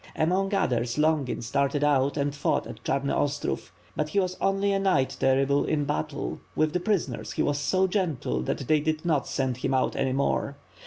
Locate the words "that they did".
8.41-9.05